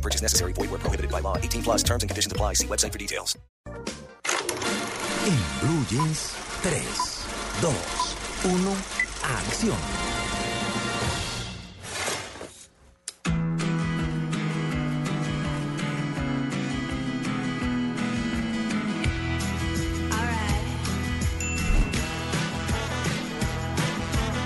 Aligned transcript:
No 0.00 0.02
purchase 0.02 0.22
necessary. 0.22 0.54
Void 0.54 0.70
where 0.70 0.78
prohibited 0.78 1.10
by 1.12 1.20
law. 1.20 1.36
18 1.36 1.62
plus 1.62 1.82
terms 1.82 2.02
and 2.02 2.08
conditions 2.08 2.32
apply. 2.32 2.54
See 2.54 2.66
website 2.66 2.92
for 2.92 2.98
details. 2.98 3.36
En 5.26 5.36
Blue 5.60 5.84
Jeans, 5.90 6.32
3, 6.62 6.72
2, 7.60 7.68
1, 8.48 8.76
acción. 9.22 9.76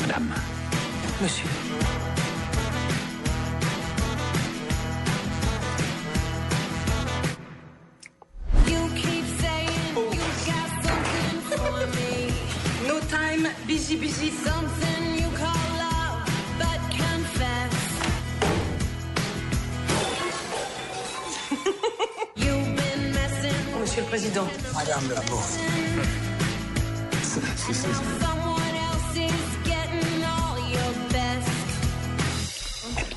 Madame. 0.00 0.32
Monsieur. 1.20 2.09
Monsieur 23.80 24.02
le 24.02 24.08
Président. 24.08 24.46
best. 31.10 31.50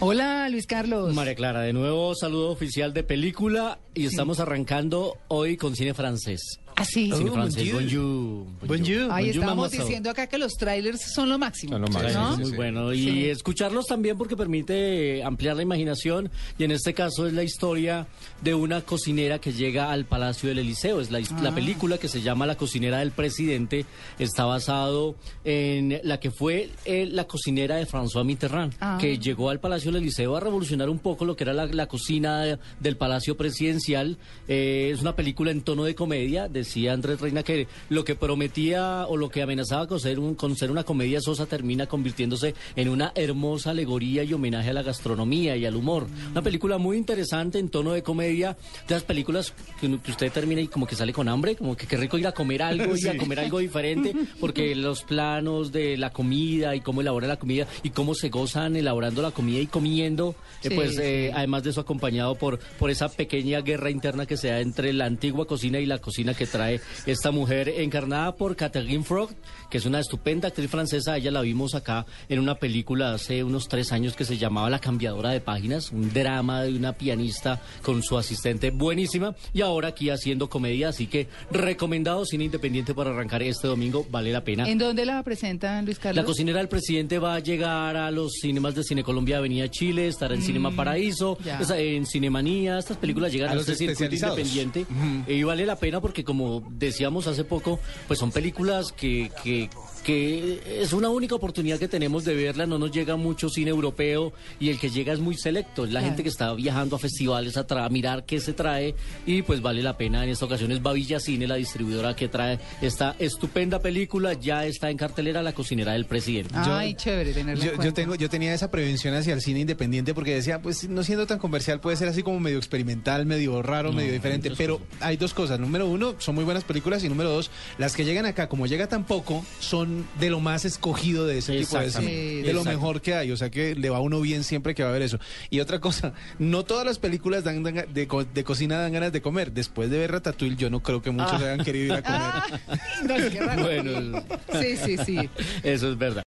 Hola, 0.00 0.48
Luis 0.48 0.66
Carlos. 0.66 1.12
María 1.12 1.34
Clara, 1.34 1.60
de 1.60 1.74
nuevo 1.74 2.14
saludo 2.14 2.48
oficial 2.50 2.94
de 2.94 3.02
película 3.02 3.78
y 3.94 4.06
estamos 4.06 4.40
arrancando 4.40 5.18
hoy 5.28 5.58
con 5.58 5.76
cine 5.76 5.92
francés. 5.92 6.61
Ah, 6.76 6.84
sí. 6.84 7.10
Cine 7.14 7.30
Oh, 7.30 7.34
francés, 7.34 7.72
bonjour. 7.72 7.82
bonjour. 7.82 8.46
Bonjour. 8.66 9.12
Ahí 9.12 9.24
Bonjour, 9.26 9.42
estamos 9.44 9.70
diciendo 9.70 10.10
acá 10.10 10.26
que 10.26 10.38
los 10.38 10.52
trailers 10.54 11.12
son 11.14 11.28
lo 11.28 11.38
máximo. 11.38 11.76
Sí, 11.86 11.92
¿no? 11.92 12.32
es 12.34 12.38
muy 12.38 12.50
bueno. 12.56 12.92
Y 12.92 12.98
Sí. 13.04 13.24
escucharlos 13.28 13.86
también 13.86 14.16
porque 14.16 14.36
permite 14.36 15.18
eh, 15.18 15.24
ampliar 15.24 15.56
la 15.56 15.62
imaginación. 15.62 16.30
Y 16.58 16.64
en 16.64 16.70
este 16.72 16.94
caso 16.94 17.26
es 17.26 17.32
la 17.34 17.42
historia 17.42 18.06
de 18.42 18.54
una 18.54 18.80
cocinera 18.80 19.38
que 19.40 19.52
llega 19.52 19.90
al 19.92 20.04
Palacio 20.06 20.48
del 20.48 20.58
Eliseo. 20.58 21.00
Es 21.00 21.10
la, 21.10 21.18
Ah. 21.18 21.54
película 21.54 21.98
que 21.98 22.08
se 22.08 22.22
llama 22.22 22.46
La 22.46 22.56
cocinera 22.56 22.98
del 22.98 23.10
presidente. 23.12 23.84
Está 24.18 24.44
basado 24.44 25.14
en 25.44 26.00
la 26.04 26.18
que 26.20 26.30
fue 26.30 26.70
eh, 26.84 27.06
la 27.10 27.24
cocinera 27.24 27.76
de 27.76 27.86
François 27.86 28.24
Mitterrand, 28.24 28.74
Ah. 28.80 28.98
que 29.00 29.18
llegó 29.18 29.50
al 29.50 29.60
Palacio 29.60 29.92
del 29.92 30.02
Eliseo 30.02 30.36
a 30.36 30.40
revolucionar 30.40 30.88
un 30.88 30.98
poco 30.98 31.24
lo 31.24 31.36
que 31.36 31.44
era 31.44 31.52
la, 31.52 31.66
la 31.66 31.86
cocina 31.86 32.40
de- 32.42 32.58
del 32.80 32.96
Palacio 32.96 33.36
Presidencial. 33.36 34.16
Eh, 34.48 34.90
es 34.94 35.00
una 35.00 35.14
película 35.14 35.50
en 35.50 35.60
tono 35.62 35.84
de 35.84 35.94
comedia. 35.94 36.48
Decía 36.62 36.92
Andrés 36.92 37.20
Reina 37.20 37.42
que 37.42 37.66
lo 37.88 38.04
que 38.04 38.14
prometía 38.14 39.06
o 39.08 39.16
lo 39.16 39.28
que 39.28 39.42
amenazaba 39.42 39.86
con 39.86 39.98
ser, 40.00 40.18
un- 40.18 40.34
con 40.34 40.56
ser 40.56 40.70
una 40.70 40.84
comedia 40.84 41.20
sosa 41.20 41.46
termina 41.46 41.86
convirtiéndose 41.86 42.54
en 42.76 42.88
una 42.88 43.12
hermosa 43.14 43.70
alegoría 43.70 44.22
y 44.24 44.32
homenaje 44.32 44.70
a 44.70 44.72
la 44.72 44.82
gastronomía 44.82 45.56
y 45.56 45.66
al 45.66 45.76
humor. 45.76 46.06
Una 46.30 46.42
película 46.42 46.78
muy 46.78 46.96
interesante 46.96 47.58
en 47.58 47.68
tono 47.68 47.92
de 47.92 48.02
comedia. 48.02 48.56
De 48.86 48.94
las 48.94 49.02
películas 49.04 49.52
que, 49.80 49.86
usted 50.10 50.30
termina 50.32 50.60
y 50.60 50.68
como 50.68 50.86
que 50.86 50.94
sale 50.96 51.12
con 51.12 51.28
hambre, 51.28 51.56
como 51.56 51.76
que 51.76 51.86
qué 51.86 51.96
rico 51.96 52.18
ir 52.18 52.26
a 52.26 52.32
comer 52.32 52.62
algo 52.62 52.94
y 52.96 53.06
a 53.08 53.16
comer 53.18 53.40
algo 53.40 53.58
diferente, 53.58 54.14
porque 54.40 54.74
los 54.74 55.02
planos 55.02 55.72
de 55.72 55.96
la 55.96 56.10
comida 56.10 56.74
y 56.76 56.80
cómo 56.80 57.00
elabora 57.00 57.26
la 57.26 57.38
comida 57.38 57.66
y 57.82 57.90
cómo 57.90 58.14
se 58.14 58.28
gozan 58.28 58.76
elaborando 58.76 59.20
la 59.22 59.30
comida 59.32 59.58
y 59.60 59.66
comiendo, 59.66 60.34
eh, 60.62 60.68
Sí, 60.68 60.74
pues 60.74 60.94
sí. 60.96 61.02
eh, 61.02 61.32
además 61.34 61.64
de 61.64 61.70
eso 61.70 61.80
acompañado 61.80 62.34
por, 62.36 62.58
por 62.78 62.90
esa 62.90 63.08
pequeña 63.08 63.60
guerra 63.60 63.90
interna 63.90 64.26
que 64.26 64.36
se 64.36 64.48
da 64.48 64.60
entre 64.60 64.92
la 64.92 65.06
antigua 65.06 65.46
cocina 65.46 65.78
y 65.80 65.86
la 65.86 65.98
cocina 65.98 66.34
que 66.34 66.46
trae 66.52 66.80
esta 67.06 67.32
mujer 67.32 67.68
encarnada 67.68 68.36
por 68.36 68.54
Catherine 68.54 69.02
Frog, 69.02 69.30
que 69.70 69.78
es 69.78 69.86
una 69.86 69.98
estupenda 69.98 70.48
actriz 70.48 70.70
francesa. 70.70 71.16
Ella 71.16 71.30
la 71.30 71.40
vimos 71.40 71.74
acá 71.74 72.06
en 72.28 72.38
una 72.38 72.56
película 72.56 73.14
hace 73.14 73.42
unos 73.42 73.68
tres 73.68 73.90
años 73.90 74.14
que 74.14 74.24
se 74.24 74.38
llamaba 74.38 74.70
La 74.70 74.78
cambiadora 74.78 75.30
de 75.30 75.40
páginas, 75.40 75.90
un 75.90 76.12
drama 76.12 76.62
de 76.62 76.76
una 76.76 76.92
pianista 76.92 77.60
con 77.82 78.02
su 78.02 78.18
asistente 78.18 78.70
buenísima 78.70 79.34
y 79.54 79.62
ahora 79.62 79.88
aquí 79.88 80.10
haciendo 80.10 80.48
comedia, 80.48 80.90
así 80.90 81.06
que 81.06 81.26
recomendado 81.50 82.24
cine 82.26 82.44
independiente 82.44 82.94
para 82.94 83.10
arrancar 83.10 83.42
este 83.42 83.66
domingo, 83.66 84.06
vale 84.10 84.30
la 84.30 84.44
pena. 84.44 84.68
¿En 84.68 84.78
dónde 84.78 85.06
la 85.06 85.22
presentan, 85.22 85.86
Luis 85.86 85.98
Carlos? 85.98 86.16
La 86.16 86.24
cocinera 86.24 86.58
del 86.58 86.68
presidente 86.68 87.18
va 87.18 87.34
a 87.34 87.38
llegar 87.38 87.96
a 87.96 88.10
los 88.10 88.32
cinemas 88.40 88.74
de 88.74 88.84
Cine 88.84 89.02
Colombia 89.02 89.38
Avenida 89.38 89.68
Chile, 89.70 90.08
estará 90.08 90.34
en 90.34 90.42
Cinema 90.42 90.70
Paraíso, 90.70 91.38
ya. 91.42 91.60
en 91.78 92.04
Cinemanía, 92.04 92.78
estas 92.78 92.98
películas 92.98 93.32
llegan 93.32 93.48
A 93.48 93.52
a, 93.52 93.54
los 93.54 93.68
este 93.68 93.86
circuito 93.86 94.14
independiente 94.14 94.86
eh, 95.26 95.34
y 95.34 95.42
vale 95.42 95.64
la 95.64 95.76
pena 95.76 96.00
porque 96.00 96.24
como 96.24 96.41
decíamos 96.70 97.26
hace 97.26 97.44
poco, 97.44 97.78
pues 98.06 98.18
son 98.18 98.30
películas 98.32 98.92
que, 98.92 99.30
que, 99.42 99.68
que 100.04 100.60
es 100.82 100.92
una 100.92 101.08
única 101.10 101.34
oportunidad 101.34 101.78
que 101.78 101.88
tenemos 101.88 102.24
de 102.24 102.34
verla, 102.34 102.66
no 102.66 102.78
nos 102.78 102.90
llega 102.92 103.16
mucho 103.16 103.48
cine 103.48 103.70
europeo 103.70 104.32
y 104.60 104.68
el 104.70 104.78
que 104.78 104.90
llega 104.90 105.12
es 105.12 105.20
muy 105.20 105.36
selecto, 105.36 105.84
es 105.84 105.90
la 105.92 106.00
Claro. 106.00 106.06
gente 106.06 106.22
que 106.24 106.28
está 106.28 106.52
viajando 106.54 106.96
a 106.96 106.98
festivales 106.98 107.56
a, 107.56 107.66
tra- 107.66 107.84
a 107.84 107.88
mirar 107.88 108.24
qué 108.24 108.40
se 108.40 108.52
trae 108.52 108.94
y 109.26 109.42
pues 109.42 109.62
vale 109.62 109.82
la 109.82 109.96
pena 109.96 110.24
en 110.24 110.30
esta 110.30 110.46
ocasión 110.46 110.72
es 110.72 110.82
Bavilla 110.82 111.20
Cine, 111.20 111.46
la 111.46 111.54
distribuidora 111.56 112.16
que 112.16 112.28
trae 112.28 112.58
esta 112.80 113.14
estupenda 113.18 113.78
película, 113.80 114.32
ya 114.34 114.66
está 114.66 114.90
en 114.90 114.96
cartelera 114.96 115.42
La 115.42 115.52
cocinera 115.52 115.92
del 115.92 116.06
presidente. 116.06 116.54
Ay, 116.56 116.94
chévere 116.94 117.32
tenerla 117.32 117.64
en 117.64 117.76
Yo, 117.76 117.82
yo 117.82 117.92
tengo, 117.94 118.14
yo 118.16 118.28
tenía 118.28 118.52
esa 118.54 118.70
prevención 118.70 119.14
hacia 119.14 119.34
el 119.34 119.40
cine 119.40 119.60
independiente 119.60 120.14
porque 120.14 120.34
decía, 120.34 120.60
pues 120.60 120.88
no 120.88 121.02
siendo 121.04 121.26
tan 121.26 121.38
comercial 121.38 121.80
puede 121.80 121.96
ser 121.96 122.08
así 122.08 122.22
como 122.22 122.40
medio 122.40 122.58
experimental, 122.58 123.26
medio 123.26 123.62
raro, 123.62 123.92
medio 123.92 124.12
diferente. 124.12 124.50
Pero 124.56 124.78
cosas. 124.78 124.96
hay 125.02 125.16
dos 125.16 125.32
cosas. 125.34 125.60
Número 125.60 125.86
uno, 125.88 126.14
son 126.18 126.31
muy 126.32 126.44
buenas 126.44 126.64
películas 126.64 127.04
y 127.04 127.08
número 127.08 127.30
dos, 127.30 127.50
las 127.78 127.94
que 127.94 128.04
llegan 128.04 128.26
acá, 128.26 128.48
como 128.48 128.66
llega 128.66 128.86
tan 128.88 129.04
poco, 129.04 129.44
son 129.60 130.06
de 130.18 130.30
lo 130.30 130.40
más 130.40 130.64
escogido 130.64 131.26
de 131.26 131.38
ese 131.38 131.58
tipo 131.58 131.78
de 131.78 131.90
cine. 131.90 132.12
De 132.42 132.52
lo 132.52 132.64
mejor 132.64 133.00
que 133.00 133.14
hay. 133.14 133.30
O 133.30 133.36
sea 133.36 133.50
que 133.50 133.74
le 133.74 133.90
va 133.90 133.98
a 133.98 134.00
uno 134.00 134.20
bien 134.20 134.44
siempre 134.44 134.74
que 134.74 134.82
va 134.82 134.90
a 134.90 134.92
ver 134.92 135.02
eso. 135.02 135.18
Y 135.50 135.60
otra 135.60 135.78
cosa, 135.80 136.12
no 136.38 136.64
todas 136.64 136.84
las 136.86 136.98
películas 136.98 137.44
dan, 137.44 137.62
dan- 137.62 137.86
de, 137.92 138.06
co- 138.06 138.24
de 138.24 138.44
cocina 138.44 138.78
dan 138.78 138.92
ganas 138.92 139.12
de 139.12 139.22
comer. 139.22 139.52
Después 139.52 139.90
de 139.90 139.98
ver 139.98 140.12
Ratatouille, 140.12 140.56
yo 140.56 140.70
no 140.70 140.80
creo 140.82 141.00
que 141.02 141.10
muchos 141.10 141.34
hayan 141.40 141.64
querido 141.64 141.86
ir 141.86 141.92
a 141.92 142.02
comer. 142.02 142.60
No, 143.02 143.14
qué 143.30 143.40
raro. 143.40 143.62
Bueno, 143.62 144.22
Sí, 144.60 144.76
sí, 144.76 144.96
sí. 145.04 145.30
eso 145.62 145.90
es 145.90 145.98
verdad. 145.98 146.20